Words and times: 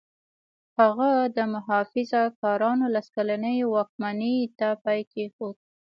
هغه 0.79 1.09
د 1.35 1.37
محافظه 1.53 2.21
کارانو 2.41 2.85
لس 2.95 3.07
کلنې 3.15 3.55
واکمنۍ 3.73 4.37
ته 4.59 4.67
پای 4.83 4.99
کېښود. 5.11 5.55